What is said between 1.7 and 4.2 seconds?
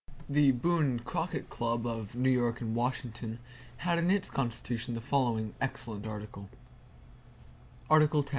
of New York and Washington, had in